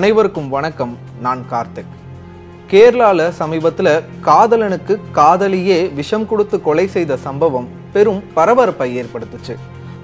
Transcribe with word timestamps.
அனைவருக்கும் 0.00 0.48
வணக்கம். 0.48 0.98
நான் 1.20 1.44
கார்த்திக். 1.50 1.90
கேரளால 2.70 3.32
சமீபத்துல 3.38 4.02
காதலனுக்கு 4.24 5.00
காதலியே 5.14 5.94
விஷம் 5.94 6.26
கொடுத்து 6.26 6.62
கொலை 6.62 6.86
செய்த 6.86 7.16
சம்பவம் 7.16 7.68
பெரும் 7.92 8.22
பரபரப்பை 8.34 9.02
ஏற்படுத்துச்சு. 9.02 9.54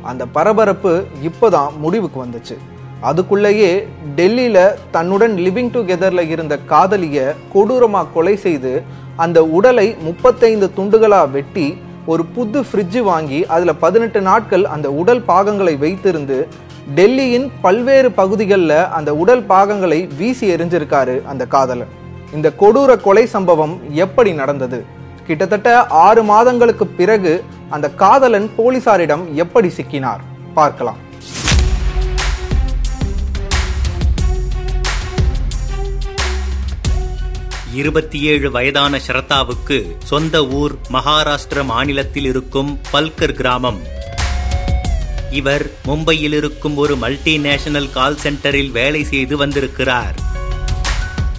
அந்த 0.02 0.26
பரபரப்பு 0.26 1.04
இப்போதான் 1.22 1.76
முடிவுக்கு 1.78 2.24
வந்துச்சு. 2.24 2.56
அதுக்குள்ளேயே 3.02 3.86
டெல்லியில 4.16 4.74
தன்னுடன் 4.90 5.36
லிவிங் 5.36 5.72
டுகெதர்ல 5.76 6.28
இருந்த 6.28 6.58
காதலிய 6.58 7.34
கொடூரமா 7.54 8.06
கொலை 8.14 8.36
செய்து 8.36 8.82
அந்த 9.16 9.44
உடலை 9.44 9.96
முப்பத்தைந்து 10.02 10.70
துண்டுகளா 10.76 11.30
வெட்டி 11.30 11.78
ஒரு 12.06 12.24
புது 12.24 12.60
ஃப்ரிட்ஜு 12.60 13.02
வாங்கி 13.02 13.46
அதில் 13.46 13.74
பதினெட்டு 13.74 14.20
நாட்கள் 14.20 14.64
அந்த 14.64 14.90
உடல் 14.90 15.22
பாகங்களை 15.22 15.76
வைத்திருந்து 15.76 16.46
டெல்லியின் 16.94 17.50
பல்வேறு 17.60 18.12
பகுதிகளில் 18.12 18.70
அந்த 18.70 19.14
உடல் 19.14 19.42
பாகங்களை 19.42 20.06
வீசி 20.06 20.50
எறிஞ்சிருக்காரு 20.54 21.24
அந்த 21.24 21.46
காதலன். 21.46 21.88
இந்த 22.34 22.52
கொடூர 22.60 23.00
கொலை 23.00 23.26
சம்பவம் 23.26 23.94
எப்படி 23.94 24.32
நடந்தது? 24.32 24.84
கிட்டத்தட்ட 25.26 25.86
ஆறு 25.86 26.22
மாதங்களுக்கு 26.22 26.86
பிறகு 26.86 27.44
அந்த 27.70 27.90
காதலன் 27.90 28.50
போலீசாரிடம் 28.58 29.34
எப்படி 29.34 29.68
சிக்கினார்? 29.68 30.22
பார்க்கலாம். 30.54 31.04
இருபத்தி 37.72 38.22
ஏழு 38.22 38.50
வயதான 38.50 39.00
ஷரதாவுக்கு 39.06 39.96
சொந்த 40.02 40.46
ஊர் 40.46 40.74
மகாராஷ்டிர 40.92 41.64
மாநிலத்தில் 41.64 42.24
இருக்கும் 42.24 42.78
பல்கர் 42.92 43.32
கிராமம். 43.32 43.80
இவர் 45.30 45.70
மும்பையில் 45.86 46.32
இருக்கும் 46.32 46.76
ஒரு 46.76 46.96
மல்டிநேஷனல் 46.96 47.90
கால் 47.90 48.18
சென்டரில் 48.22 48.70
வேலை 48.70 49.04
செய்து 49.04 49.36
வந்திருக்கிறார். 49.36 50.14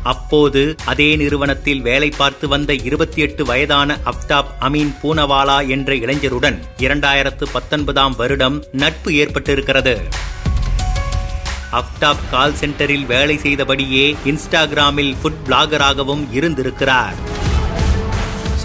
அப்போது 0.03 0.75
அதே 0.86 1.16
நிறுவனத்தில் 1.16 1.81
வேலை 1.81 2.09
பார்த்து 2.09 2.48
வந்த 2.48 2.73
இருபத்தி 2.73 3.22
எட்டு 3.22 3.45
வயதான 3.45 4.00
அப்தாப் 4.06 4.45
அமீன் 4.59 4.94
பூனவாலா 5.03 5.67
என்ற 5.67 5.94
இளைஞருடன் 5.94 6.59
இரண்டாயிரத்து 6.78 7.45
பத்தொன்பதாம் 7.52 8.16
வருடம் 8.16 8.64
நட்பு 8.72 9.11
ஏற்பட்டிருக்கிறது. 9.11 9.98
அப்டாப் 11.72 12.30
கால் 12.31 12.54
சென்டரில் 12.54 13.06
வேலை 13.06 13.38
செய்தபடியே 13.38 14.16
இன்ஸ்டாகிராமில் 14.26 15.16
ஃபுட் 15.23 15.42
பிளாகராகவும் 15.45 16.31
இருந்திருக்கிறார். 16.31 17.36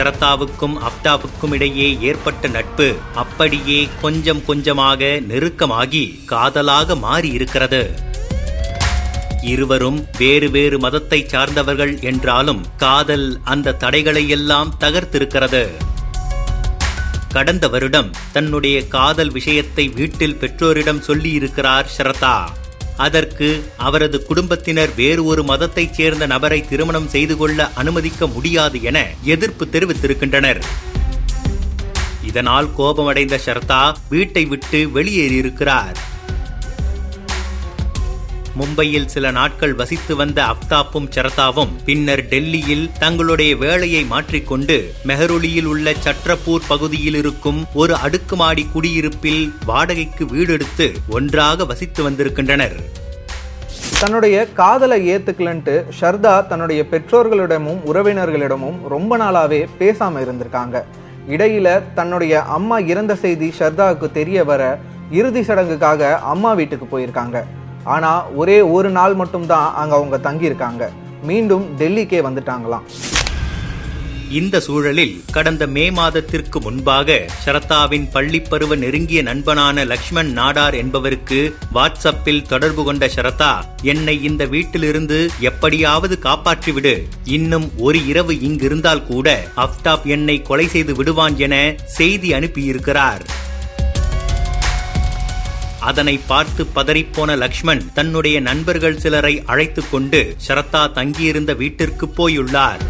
ஷரத்தாவுக்கும் 0.02 0.76
அப்டாவுக்கும் 0.78 1.52
இடையே 1.52 1.98
ஏற்பட்ட 2.00 2.48
நட்பு 2.48 2.96
அப்படியே 3.14 3.88
கொஞ்சம் 4.00 4.44
கொஞ்சமாக 4.44 5.20
நெருக்கமாகி 5.28 6.24
காதலாக 6.24 6.94
மாறியிருக்கிறது. 6.94 7.90
இருவரும் 9.42 10.06
வேறு 10.18 10.50
வேறு 10.50 10.78
மதத்தை 10.78 11.24
சார்ந்தவர்கள் 11.26 12.00
என்றாலும் 12.00 12.64
காதல் 12.76 13.40
அந்த 13.44 13.72
தடைகளை 13.72 14.28
எல்லாம் 14.28 14.74
தகர்த்திருக்கிறது. 14.80 15.70
கடந்த 17.28 17.68
வருடம் 17.68 18.10
தன்னுடைய 18.32 18.86
காதல் 18.86 19.30
விஷயத்தை 19.30 19.88
வீட்டில் 19.88 20.36
பெற்றோரிடம் 20.36 21.02
சொல்லியிருக்கிறார் 21.06 21.86
ஷரதா 21.98 22.36
அதற்கு 22.96 23.64
அவரது 23.76 24.24
குடும்பத்தினர் 24.24 24.94
வேறு 24.94 25.24
ஒரு 25.24 25.42
மதத்தைச் 25.42 25.94
சேர்ந்த 25.94 26.26
நபரை 26.26 26.68
திருமணம் 26.68 27.08
செய்து 27.08 27.36
கொள்ள 27.36 27.72
அனுமதிக்க 27.74 28.26
முடியாது 28.26 28.82
என 28.82 29.06
எதிர்ப்பு 29.22 29.68
தெரிவித்திருக்கின்றனர். 29.72 30.62
இதனால் 32.24 32.74
கோபமடைந்த 32.74 33.40
ஷர்தா 33.46 33.94
வீட்டை 34.08 34.44
விட்டு 34.44 34.90
வெளியேறியிருக்கிறார். 34.94 35.94
மும்பையில் 38.58 39.06
சில 39.06 39.30
நாட்கள் 39.30 39.74
வசித்து 39.74 40.16
வந்த 40.16 40.38
அப்தாப்பும் 40.42 41.08
சரதாவும் 41.14 41.72
பின்னர் 41.84 42.24
டெல்லியில் 42.28 42.90
தங்களுடைய 42.98 43.56
வேலையை 43.56 44.04
மாற்றிக்கொண்டு 44.04 44.94
மெஹருலியில் 45.06 45.64
உள்ள 45.64 45.94
சற்றப்பூர் 46.06 46.68
பகுதியில் 46.68 47.14
இருக்கும் 47.14 47.64
ஒரு 47.74 47.96
அடுக்குமாடி 47.96 48.66
குடியிருப்பில் 48.72 49.52
வாடகைக்கு 49.66 50.24
வீடெடுத்து 50.24 50.88
ஒன்றாக 51.08 51.64
வசித்து 51.64 52.10
வந்திருக்கின்றனர். 52.10 52.76
தன்னுடைய 54.00 54.52
காதலை 54.52 55.14
ஏத்துக்கலன்ட்டு 55.14 55.84
ஷர்தா 56.00 56.46
தன்னுடைய 56.46 56.84
பெற்றோர்களிடமும் 56.90 57.80
உறவினர்களிடமும் 57.86 58.78
ரொம்ப 58.88 59.18
நாளாவே 59.18 59.66
பேசாம 59.78 60.20
இருந்திருக்காங்க. 60.24 60.82
இடையில 61.28 61.82
தன்னுடைய 61.94 62.42
அம்மா 62.42 62.78
இறந்த 62.78 63.14
செய்தி 63.14 63.52
ஷர்தாவுக்கு 63.58 64.12
தெரிய 64.12 64.44
வர 64.44 64.78
இறுதி 65.10 65.40
சடங்குக்காக 65.40 66.18
அம்மா 66.18 66.52
வீட்டுக்கு 66.52 66.86
போயிருக்காங்க. 66.92 67.44
ஆனால் 67.84 68.34
ஒரே 68.34 68.60
ஒரு 68.60 68.90
நாள் 68.90 69.14
மட்டும்தான் 69.14 69.74
அங்கே 69.74 69.94
அவங்க 69.94 70.32
தங்கியிருக்காங்க. 70.32 70.88
மீண்டும் 71.22 71.66
டெல்லிக்கே 71.78 72.20
வந்துட்டாங்களாம். 72.28 72.86
இந்த 74.28 74.60
சூழலில் 74.60 75.24
கடந்த 75.32 75.66
மே 75.66 75.90
மாதத்திற்கு 75.90 76.60
முன்பாக 76.60 77.20
ஷரத்தாவின் 77.46 78.06
பள்ளிப்பருவ 78.14 78.76
நெருங்கிய 78.76 79.22
நண்பனான 79.22 79.84
லக்ஷ்மண் 79.86 80.38
நாடார் 80.38 80.74
என்பவருக்கு 80.74 81.54
வாட்ஸ்அப்பில் 81.74 82.46
தொடர்பு 82.46 82.84
கொண்ட 82.84 83.06
ஷரதா 83.06 83.52
என்னை 83.82 84.22
இந்த 84.22 84.44
வீட்டிலிருந்து 84.44 85.30
எப்படியாவது 85.40 86.18
காப்பாற்றிவிடு. 86.22 86.98
இன்னும் 87.24 87.70
ஒரு 87.78 88.06
இரவு 88.06 88.32
இங்கிருந்தால் 88.32 89.06
கூட 89.06 89.44
அப்டாப் 89.56 90.04
என்னை 90.04 90.42
கொலை 90.42 90.66
செய்து 90.66 90.94
விடுவான் 90.94 91.38
என 91.38 91.74
செய்தி 91.84 92.32
அனுப்பியிருக்கிறார். 92.32 93.22
அதனை 95.82 96.18
பார்த்து 96.18 96.66
பதறிப்போன 96.74 97.36
லக்ஷ்மண் 97.36 97.92
தன்னுடைய 97.92 98.40
நண்பர்கள் 98.40 98.98
சிலரை 98.98 99.42
அழைத்துக் 99.46 99.90
கொண்டு 99.90 100.36
ஷரத்தா 100.46 100.92
தங்கியிருந்த 100.92 101.54
வீட்டிற்கு 101.54 102.06
போயுள்ளார். 102.06 102.82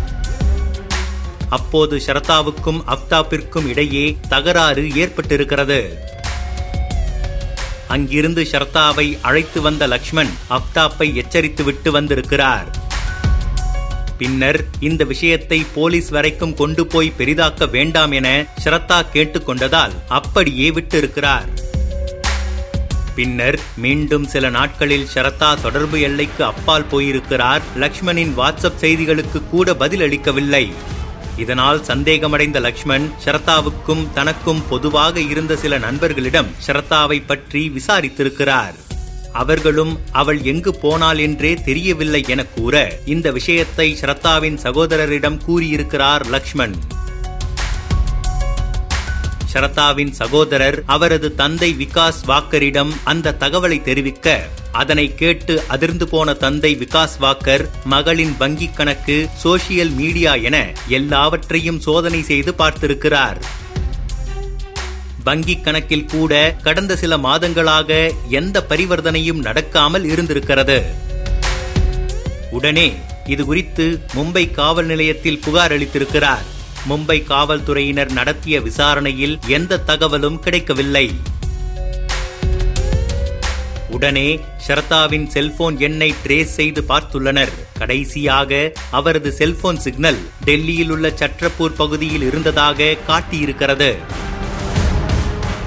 அப்போது 1.49 2.03
ஷரதாவுக்கும் 2.07 2.81
அப்தாப்பிற்கும் 2.87 3.67
இடையே 3.67 4.17
தகராறு 4.29 4.83
ஏற்பட்டிருக்கிறது. 4.83 5.81
அங்கிருந்து 7.89 8.43
ஷரதாவை 8.43 9.19
அழைத்து 9.23 9.61
வந்த 9.61 9.87
லக்ஷ்மண் 9.87 10.31
அப்தாப்பை 10.51 11.15
எச்சரித்து 11.15 11.65
விட்டு 11.65 11.93
வந்திருக்கிறார். 11.93 12.71
பின்னர் 14.19 14.65
இந்த 14.81 15.05
விஷயத்தை 15.05 15.67
போலீஸ் 15.75 16.09
வரைக்கும் 16.09 16.55
கொண்டு 16.55 16.87
போய் 16.87 17.13
பெரிதாக்க 17.19 17.71
வேண்டாம் 17.71 18.13
என 18.13 18.47
ஷரத்தா 18.65 19.03
கேட்டுக்கொண்டதால் 19.13 19.93
அப்படியே 20.09 20.71
விட்டிருக்கிறார். 20.71 21.62
பின்னர் 23.15 23.61
மீண்டும் 23.77 24.27
சில 24.27 24.51
நாட்களில் 24.51 25.09
ஷரத்தா 25.15 25.61
தொடர்பு 25.63 26.01
எல்லைக்கு 26.01 26.45
அப்பால் 26.45 26.85
போயிருக்கிறார். 26.85 27.63
லக்ஷ்மணின் 27.77 28.33
வாட்ஸ்அப் 28.37 28.81
செய்திகளுக்கு 28.81 29.49
கூட 29.51 29.75
பதில் 29.75 30.01
அளிக்கவில்லை. 30.01 30.73
இதனால் 31.37 31.85
சந்தேகமடைந்த 31.85 32.61
லக்ஷ்மண் 32.61 33.11
ஷரத்தாவுக்கும் 33.25 34.13
தனக்கும் 34.15 34.63
பொதுவாக 34.69 35.21
இருந்த 35.21 35.57
சில 35.57 35.79
நண்பர்களிடம் 35.79 36.51
ஷரத்தாவை 36.67 37.23
பற்றி 37.27 37.73
விசாரித்திருக்கிறார். 37.77 38.75
அவர்களும் 39.33 39.99
அவள் 40.13 40.43
எங்கு 40.43 40.75
போனாள் 40.75 41.19
என்றே 41.19 41.55
தெரியவில்லை 41.55 42.25
என 42.27 42.45
கூற 42.45 42.99
இந்த 43.05 43.31
விஷயத்தை 43.31 43.99
ஷரத்தாவின் 44.01 44.59
சகோதரரிடம் 44.63 45.39
கூறியிருக்கிறார் 45.45 46.27
லக்ஷ்மண். 46.27 46.75
சரதாவின் 49.53 50.11
சகோதரர் 50.11 50.83
அவரது 50.87 51.35
தந்தை 51.35 51.77
விகாஸ் 51.79 52.21
வாக்கரிடம் 52.27 52.93
அந்த 53.05 53.35
தகவலை 53.41 53.83
தெரிவிக்க 53.83 54.47
அதனை 54.73 55.15
கேட்டு 55.15 55.63
அதிர்ந்து 55.69 56.09
போன 56.09 56.33
தந்தை 56.33 56.77
விகாஸ் 56.77 57.17
வாக்கர் 57.19 57.69
மகளின் 57.85 58.35
வங்கிக் 58.41 58.77
கணக்கு 58.77 59.29
சோசியல் 59.45 59.95
மீடியா 59.95 60.35
என 60.35 60.73
எல்லாவற்றையும் 60.89 61.81
சோதனை 61.81 62.23
செய்து 62.23 62.55
பார்த்திருக்கிறார். 62.59 63.41
வங்கிக் 65.25 65.61
கணக்கில் 65.61 66.07
கூட 66.07 66.57
கடந்த 66.63 66.97
சில 66.97 67.17
மாதங்களாக 67.17 68.11
எந்த 68.29 68.67
பரிவர்த்தனையும் 68.69 69.43
நடக்காமல் 69.43 70.05
இருந்திருக்கிறது. 70.05 70.79
உடனே 72.51 72.97
இது 73.27 73.45
குறித்து 73.45 74.01
மும்பை 74.15 74.51
காவல் 74.51 74.87
நிலையத்தில் 74.87 75.39
புகார் 75.39 75.73
அளித்திருக்கிறார். 75.73 76.47
மும்பை 76.89 77.25
காவல்துறையினர் 77.25 78.13
நடத்திய 78.13 78.61
விசாரணையில் 78.61 79.39
எந்த 79.47 79.79
தகவலும் 79.79 80.39
கிடைக்கவில்லை. 80.39 81.11
உடனே 83.91 84.41
ஷரதாவின் 84.67 85.27
செல்போன் 85.27 85.79
எண்ணை 85.79 86.15
ட்ரேஸ் 86.27 86.55
செய்து 86.59 86.85
பார்த்துள்ளனர். 86.89 87.53
கடைசியாக 87.79 88.73
அவரது 88.91 89.33
செல்போன் 89.33 89.79
சிக்னல் 89.79 90.19
டெல்லியில் 90.45 90.91
உள்ள 90.91 91.09
சற்றப்பூர் 91.09 91.77
பகுதியில் 91.77 92.23
இருந்ததாக 92.23 92.97
காட்டியிருக்கிறது. 93.09 93.95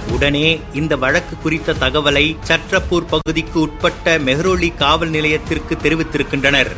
உடனே 0.10 0.60
இந்த 0.74 0.96
வழக்கு 0.96 1.38
குறித்த 1.38 1.74
தகவலை 1.74 2.36
சற்றப்பூர் 2.48 3.06
பகுதிக்கு 3.06 3.60
உட்பட்ட 3.60 4.18
மெஹ்ரோலி 4.18 4.76
காவல் 4.76 5.10
நிலையத்திற்கு 5.10 5.76
தெரிவித்திருக்கின்றனர். 5.76 6.72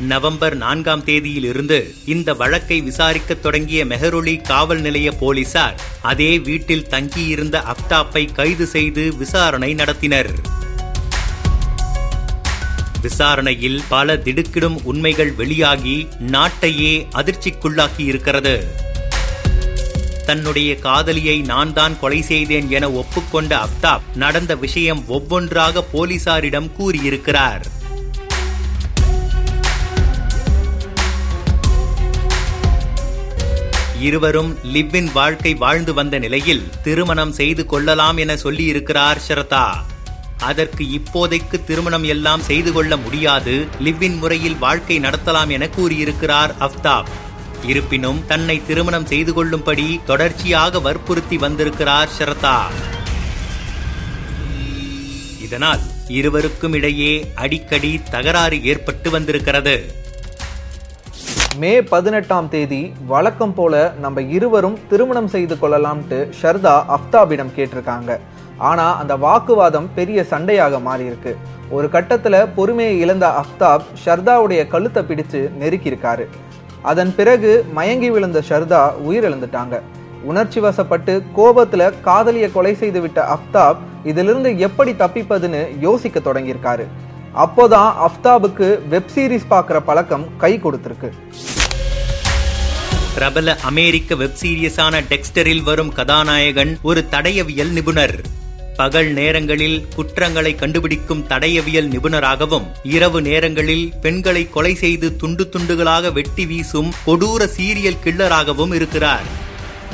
நவம்பர் 0.00 0.56
நான்காம் 0.56 1.04
தேதியில் 1.04 1.44
இருந்து 1.44 1.94
இந்த 2.04 2.34
வழக்கை 2.34 2.80
விசாரிக்க 2.80 3.34
தொடங்கிய 3.34 3.84
மெஹரோலி 3.84 4.42
காவல் 4.42 4.80
நிலைய 4.80 5.12
போலீசார் 5.12 5.80
அதே 6.00 6.38
வீட்டில் 6.38 6.88
தங்கியிருந்த 6.88 7.62
அப்தாப்பை 7.62 8.32
கைது 8.32 8.66
செய்து 8.66 9.16
விசாரணை 9.16 9.74
நடத்தினர். 9.74 10.32
விசாரணையில் 13.02 13.80
பல 13.88 14.16
திடுக்கிடும் 14.16 14.82
உண்மைகள் 14.82 15.34
வெளியாகி 15.34 16.08
நாட்டையே 16.20 17.06
அதிர்ச்சிக்குள்ளாக்கி 17.12 18.04
இருக்கிறது 18.04 18.74
தன்னுடைய 20.26 20.76
காதலியை 20.76 21.40
நான் 21.40 21.72
தான் 21.72 21.98
கொலை 22.00 22.22
செய்தேன் 22.22 22.70
என 22.70 22.90
ஒப்புக்கொண்ட 22.90 23.58
அப்தாப் 23.58 24.00
நடந்த 24.14 24.56
விஷயம் 24.56 25.04
ஒவ்வொன்றாக 25.06 25.84
போலீசாரிடம் 25.92 26.72
கூறியிருக்கிறார். 26.72 27.79
இருவரும் 34.00 34.58
லிவ்வின் 34.74 35.12
வாழ்க்கை 35.12 35.54
வாழ்ந்து 35.54 35.94
வந்த 35.94 36.18
நிலையில் 36.18 36.68
திருமணம் 36.82 37.32
செய்து 37.32 37.66
கொள்ளலாம் 37.66 38.16
என 38.16 38.34
சொல்லியிருக்கிறார் 38.34 39.20
ஷரதா. 39.28 39.64
அதற்கு 40.38 40.84
இப்போதைக்கு 40.84 41.64
திருமணம் 41.64 42.04
எல்லாம் 42.04 42.40
செய்து 42.40 42.72
கொள்ள 42.72 42.96
முடியாது 42.96 43.66
லிவ்வின் 43.80 44.18
முறையில் 44.18 44.58
வாழ்க்கை 44.58 45.00
நடத்தலாம் 45.00 45.48
என 45.48 45.68
கூறியிருக்கிறார் 45.68 46.54
அஃப்தாப். 46.60 47.10
இருப்பினும் 47.64 48.26
தன்னை 48.26 48.66
திருமணம் 48.66 49.06
செய்து 49.06 49.32
கொள்ளும்படி 49.32 50.00
தொடர்ச்சியாக 50.06 50.80
வற்புறுத்தி 50.80 51.36
வந்திருக்கிறார் 51.36 52.08
ஷரதா. 52.18 52.58
இதனால் 55.42 55.80
இருவருக்கும் 56.08 56.72
இடையே 56.72 57.32
அடிக்கடி 57.34 58.00
தகராறு 58.10 58.64
ஏற்பட்டு 58.64 59.10
வந்திருக்கிறது. 59.10 59.76
மே 61.58 61.82
பதினெட்டாம் 61.82 62.48
தேதி 62.48 62.92
வழக்கம் 63.06 63.54
போல 63.54 63.92
நம்ம 64.00 64.22
இருவரும் 64.22 64.78
திருமணம் 64.88 65.28
செய்து 65.28 65.54
கொள்ளலாம்ட்டு 65.54 66.28
ஷர்தா 66.42 66.82
அஃப்தாபிடம் 66.96 67.50
கேட்டிருக்காங்க. 67.56 68.18
ஆனா 68.58 68.96
அந்த 68.96 69.16
வாக்குவாதம் 69.16 69.88
பெரிய 69.94 70.24
சண்டையாக 70.30 70.80
மாறியிருக்கு. 70.86 71.34
ஒரு 71.70 71.88
கட்டத்துல 71.92 72.48
பொறுமையை 72.54 72.98
இழந்த 72.98 73.42
அஃப்தாப் 73.42 73.80
ஷர்தாவுடைய 74.04 74.68
கழுத்தை 74.68 75.02
பிடிச்சு 75.02 75.50
நெருக்கியிருக்காரு. 75.60 76.26
அதன் 76.82 77.14
பிறகு 77.14 77.64
மயங்கி 77.72 78.10
விழுந்த 78.10 78.42
ஷர்தா 78.48 78.92
உயிரிழந்துட்டாங்க. 79.08 79.80
உணர்ச்சி 80.22 80.60
வசப்பட்டு 80.60 81.22
கோபத்துல 81.36 81.92
காதலிய 82.00 82.52
கொலை 82.52 82.74
செய்து 82.74 83.00
விட்ட 83.00 83.36
அஃப்தாப் 83.36 83.76
இதிலிருந்து 84.04 84.58
எப்படி 84.58 84.92
தப்பிப்பதுன்னு 84.92 85.78
யோசிக்க 85.78 86.20
தொடங்கியிருக்காரு. 86.20 86.86
அப்போதான் 87.36 87.92
அஃப்தாபுக்கு 88.06 88.88
வெப் 88.88 89.10
சீரிஸ் 89.14 89.46
பார்க்குற 89.50 89.80
பழக்கம் 89.80 90.36
கை 90.36 90.60
கொடுத்திருக்கு. 90.62 91.10
பிரபல 93.14 93.56
அமெரிக்க 93.56 94.14
வெப் 94.14 94.36
சீரியஸான 94.40 95.02
டெக்ஸ்டரில் 95.08 95.62
வரும் 95.62 95.92
கதாநாயகன் 95.92 96.78
ஒரு 96.82 97.04
தடயவியல் 97.10 97.70
நிபுணர். 97.70 98.20
பகல் 98.76 99.12
நேரங்களில் 99.12 99.86
குற்றங்களை 99.94 100.54
கண்டுபிடிக்கும் 100.54 101.24
தடயவியல் 101.28 101.88
நிபுணராகவும் 101.88 102.66
இரவு 102.82 103.22
நேரங்களில் 103.22 103.92
பெண்களை 104.00 104.50
கொலை 104.50 104.74
செய்து 104.74 105.16
துண்டு 105.16 105.48
துண்டுகளாக 105.52 106.12
வெட்டி 106.12 106.46
வீசும் 106.46 106.92
கொடூர 107.06 107.48
சீரியல் 107.56 108.02
கில்லராகவும் 108.04 108.74
இருக்கிறார். 108.74 109.48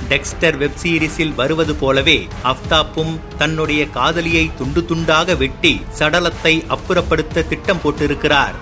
டெக்ஸ்டர் 0.08 0.56
வெப் 0.56 0.78
சீரிஸில் 0.82 1.34
வருவது 1.34 1.74
போலவே 1.74 2.28
அஃப்தாப்பும் 2.44 3.18
தன்னுடைய 3.38 3.90
காதலியை 3.90 4.50
துண்டு 4.56 4.84
துண்டாக 4.88 5.36
வெட்டி 5.36 5.80
சடலத்தை 5.98 6.54
அப்புறப்படுத்த 6.68 7.46
திட்டம் 7.48 7.82
போட்டிருக்கிறார். 7.84 8.56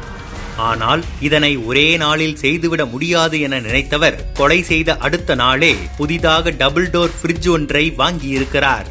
ஆனால் 0.56 1.04
இதனை 1.20 1.56
ஒரே 1.56 1.96
நாளில் 1.96 2.36
செய்துவிட 2.36 2.84
முடியாது 2.84 3.40
என 3.40 3.60
நினைத்தவர் 3.60 4.32
கொலை 4.32 4.62
செய்த 4.62 4.96
அடுத்த 4.96 5.34
நாளே 5.34 5.76
புதிதாக 5.96 6.50
டபுள் 6.50 6.90
டோர் 6.90 7.16
ஃப்ரிட்ஜ் 7.22 7.48
ஒன்றை 7.50 7.94
வாங்கியிருக்கிறார். 7.98 8.86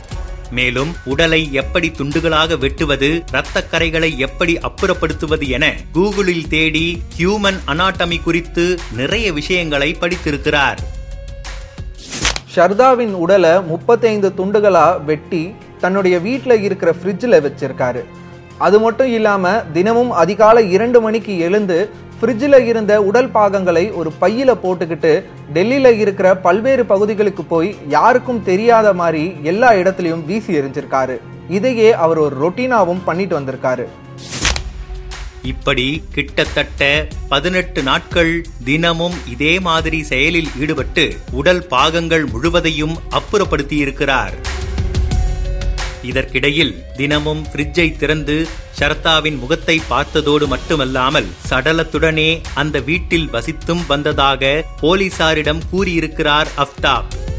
மேலும் 0.51 0.96
உடலை 1.04 1.54
எப்படி 1.54 1.88
துண்டுகளாக 1.89 2.57
வெட்டுவது 2.57 3.24
இரத்த 3.30 3.68
கரைகளை 3.72 4.18
எப்படி 4.18 4.57
அப்புறப்படுத்துவது 4.57 5.48
என 5.48 5.75
கூகுளில் 5.94 6.48
தேடி 6.48 7.01
ஹியூமன் 7.18 7.60
அனாட்டமி 7.68 8.22
குறித்து 8.22 8.80
நிறைய 8.92 9.34
விஷயங்களை 9.34 9.98
படித்திருக்கிறார். 10.00 10.78
ஷர்தாவின் 12.56 13.14
உடலை 13.24 13.52
முப்பத்தைந்து 13.64 14.30
துண்டுகளா 14.38 14.88
வெட்டி 15.06 15.44
தன்னுடைய 15.84 16.16
வீட்டில் 16.20 16.62
இருக்கிற 16.62 16.90
ஃப்ரிட்ஜில் 16.98 17.44
வச்சிருக்காரு. 17.46 18.02
அது 18.58 18.78
மட்டும் 18.80 19.08
இல்லாம 19.08 19.54
தினமும் 19.74 20.12
அதிகாலை 20.24 20.64
இரண்டு 20.72 21.02
மணிக்கு 21.02 21.34
எழுந்து 21.46 21.78
ஃப்ரிட்ஜில் 22.20 22.60
இருந்த 22.66 22.94
உடல் 23.04 23.30
பாகங்களை 23.30 23.86
ஒரு 23.92 24.10
பையில 24.22 24.52
போட்டுக்கிட்டு 24.64 25.14
டெல்லியில 25.54 25.88
இருக்கிற 26.04 26.28
பல்வேறு 26.46 26.86
பகுதிகளுக்கு 26.86 27.44
போய் 27.44 27.76
யாருக்கும் 27.88 28.44
தெரியாத 28.44 28.94
மாதிரி 29.02 29.36
எல்லா 29.52 29.72
இடத்துலையும் 29.82 30.26
வீசி 30.26 30.60
எறிஞ்சிருக்காரு 30.60 31.18
இதையே 31.50 31.90
அவர் 31.94 32.18
ஒரு 32.18 32.36
ரொட்டீனாவும் 32.44 33.06
பண்ணிட்டு 33.06 33.40
வந்திருக்காரு. 33.40 33.86
இப்படி 35.44 36.04
கிட்டத்தட்ட 36.12 37.07
பதினெட்டு 37.30 37.84
நாட்கள் 37.84 38.45
தினமும் 38.63 39.18
இதே 39.30 39.60
மாதிரி 39.60 40.04
செயலில் 40.04 40.50
ஈடுபட்டு 40.60 41.16
உடல் 41.31 41.68
பாகங்கள் 41.68 42.25
முழுவதையும் 42.25 42.98
அப்புறப்படுத்தியிருக்கிறார். 43.10 44.36
இதற்கிடையில் 46.01 46.86
தினமும் 46.95 47.45
ஃப்ரிட்ஜை 47.48 47.98
திறந்து 47.98 48.48
ஷரத்தாவின் 48.80 49.38
முகத்தை 49.38 49.81
பார்த்ததோடு 49.90 50.48
மட்டுமல்லாமல் 50.48 51.30
சடலத்துடனே 51.50 52.42
அந்த 52.54 52.80
வீட்டில் 52.80 53.30
வசித்தும் 53.30 53.86
வந்ததாக 53.88 54.66
போலீசாரிடம் 54.81 55.62
கூறியிருக்கிறார் 55.72 56.48
அஃப்தாப். 56.57 57.31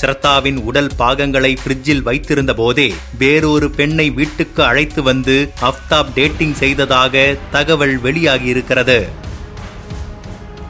ஸ்ரத்தாவின் 0.00 0.58
உடல் 0.62 0.90
பாகங்களை 0.96 1.58
பிரிட்ஜில் 1.64 2.02
வைத்திருந்த 2.02 2.54
போதே 2.54 2.94
வேறொரு 3.18 3.70
பெண்ணை 3.70 4.10
வீட்டுக்கு 4.10 4.64
அழைத்து 4.64 5.02
வந்து 5.02 5.50
அஃப்தாப் 5.62 6.12
டேட்டிங் 6.14 6.54
செய்ததாக 6.54 7.36
தகவல் 7.50 7.98
வெளியாகியிருக்கிறது. 8.02 9.08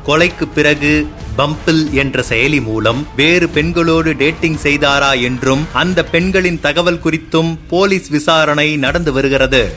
கொலைக்கு 0.06 0.46
பிறகு 0.54 1.06
பம்பிள் 1.38 1.90
என்ற 1.90 2.24
செயலி 2.28 2.62
மூலம் 2.62 3.06
வேறு 3.16 3.48
பெண்களோடு 3.48 4.16
டேட்டிங் 4.16 4.58
செய்தாரா 4.62 5.22
என்றும் 5.22 5.66
அந்த 5.72 6.04
பெண்களின் 6.04 6.60
தகவல் 6.60 7.00
குறித்தும் 7.04 7.58
போலீஸ் 7.68 8.08
விசாரணை 8.08 8.76
நடந்து 8.76 9.12
வருகிறது. 9.12 9.72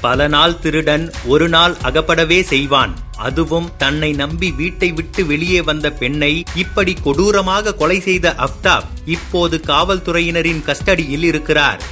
பல 0.00 0.28
நாள் 0.28 0.58
திருடன் 0.58 1.12
ஒரு 1.24 1.48
நாள் 1.48 1.76
அகப்படவே 1.82 2.42
செய்வான். 2.42 2.94
அதுவும் 3.28 3.68
தன்னை 3.82 4.10
நம்பி 4.20 4.48
வீட்டை 4.60 4.88
விட்டு 4.98 5.22
வெளியே 5.30 5.60
வந்த 5.70 5.86
பெண்ணை 6.00 6.32
இப்படி 6.62 6.92
கொடூரமாக 7.06 7.74
கொலை 7.80 7.98
செய்த 8.08 8.34
அஃப்தாப் 8.46 8.86
இப்போது 9.16 9.58
காவல்துறையினரின் 9.70 10.62
கஸ்டடியில் 10.68 11.26
இருக்கிறார். 11.30 11.82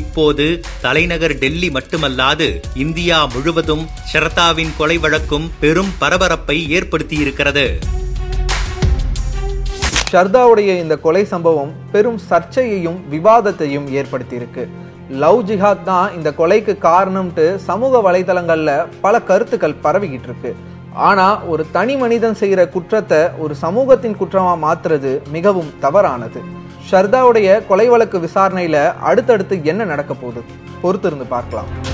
இப்போது 0.00 0.44
தலைநகர் 0.82 1.34
டெல்லி 1.38 1.68
மட்டுமல்லாது 1.76 2.46
இந்தியா 2.84 3.18
முழுவதும் 3.32 3.84
ஷரதாவின் 4.12 4.72
கொலை 4.78 4.98
வழக்கும் 4.98 5.48
பெரும் 5.62 5.92
பரபரப்பை 6.02 6.58
ஏற்படுத்தியிருக்கிறது. 6.78 7.66
ஷர்தாவுடைய 10.12 10.70
இந்த 10.84 10.94
கொலை 11.04 11.24
சம்பவம் 11.34 11.74
பெரும் 11.92 12.18
சர்ச்சையையும் 12.30 12.98
விவாதத்தையும் 13.12 13.86
ஏற்படுத்தியிருக்கு. 13.98 14.64
லவ் 15.22 15.40
ஜிஹாத் 15.48 15.86
தான் 15.88 16.12
இந்த 16.16 16.28
கொலைக்கு 16.38 16.74
காரணம்ட்டு 16.88 17.44
சமூக 17.68 18.00
வலைதளங்கள்ல 18.06 18.70
பல 19.00 19.14
கருத்துக்கள் 19.30 19.80
பரவிக்கிட்டு 19.84 20.28
இருக்கு. 20.30 20.50
ஆனா 20.94 21.44
ஒரு 21.44 21.66
தனி 21.72 21.96
மனிதன் 21.96 22.34
செய்கிற 22.34 22.68
குற்றத்தை 22.68 23.18
ஒரு 23.38 23.54
சமூகத்தின் 23.54 24.16
குற்றமா 24.16 24.54
மாத்துறது 24.62 25.30
மிகவும் 25.30 25.72
தவறானது. 25.80 26.42
ஷர்தாவுடைய 26.90 27.66
கொலை 27.66 27.88
வழக்கு 27.88 28.18
விசாரணையில 28.18 28.94
அடுத்தடுத்து 28.98 29.64
என்ன 29.64 29.84
நடக்க 29.84 30.14
போகுது? 30.14 30.42
பொறுத்திருந்து 30.82 31.26
பார்க்கலாம். 31.28 31.91